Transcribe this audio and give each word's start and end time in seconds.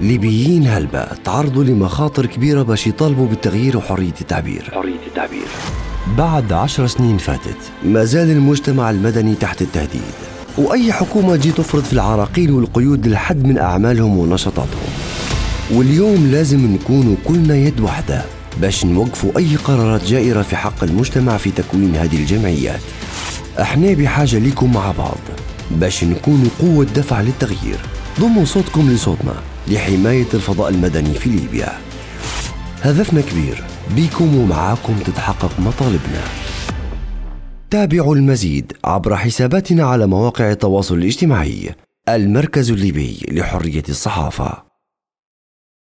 ليبيين 0.00 0.66
هلبة 0.66 1.06
تعرضوا 1.24 1.64
لمخاطر 1.64 2.26
كبيرة 2.26 2.62
باش 2.62 2.86
يطالبوا 2.86 3.26
بالتغيير 3.26 3.76
وحرية 3.76 4.14
التعبير. 4.20 4.70
حرية 4.74 5.06
التعبير. 5.06 5.46
بعد 6.18 6.52
عشر 6.52 6.86
سنين 6.86 7.18
فاتت 7.18 7.56
ما 7.84 8.04
زال 8.04 8.30
المجتمع 8.30 8.90
المدني 8.90 9.34
تحت 9.34 9.62
التهديد 9.62 10.00
وأي 10.58 10.92
حكومة 10.92 11.36
تجي 11.36 11.52
تفرض 11.52 11.82
في 11.82 11.92
العراقيل 11.92 12.50
والقيود 12.50 13.06
للحد 13.06 13.46
من 13.46 13.58
أعمالهم 13.58 14.18
ونشاطاتهم. 14.18 14.90
واليوم 15.70 16.26
لازم 16.32 16.66
نكونوا 16.74 17.16
كلنا 17.24 17.56
يد 17.56 17.80
واحدة 17.80 18.22
باش 18.60 18.84
نوقفوا 18.84 19.38
أي 19.38 19.56
قرارات 19.56 20.04
جائرة 20.04 20.42
في 20.42 20.56
حق 20.56 20.84
المجتمع 20.84 21.36
في 21.36 21.50
تكوين 21.50 21.96
هذه 21.96 22.16
الجمعيات. 22.16 22.80
إحنا 23.60 23.92
بحاجة 23.92 24.38
لكم 24.38 24.72
مع 24.72 24.92
بعض 24.98 25.18
باش 25.70 26.04
نكونوا 26.04 26.48
قوة 26.60 26.84
دفع 26.84 27.20
للتغيير. 27.20 27.78
ضموا 28.20 28.44
صوتكم 28.44 28.90
لصوتنا. 28.90 29.34
لحماية 29.68 30.26
الفضاء 30.34 30.68
المدني 30.70 31.14
في 31.14 31.30
ليبيا. 31.30 31.72
هدفنا 32.82 33.20
كبير 33.20 33.64
بيكم 33.96 34.36
ومعاكم 34.36 34.94
تتحقق 35.06 35.60
مطالبنا. 35.60 36.24
تابعوا 37.70 38.16
المزيد 38.16 38.72
عبر 38.84 39.16
حساباتنا 39.16 39.84
على 39.84 40.06
مواقع 40.06 40.50
التواصل 40.50 40.94
الاجتماعي. 40.94 41.74
المركز 42.08 42.70
الليبي 42.70 43.26
لحرية 43.30 43.82
الصحافة. 43.88 44.63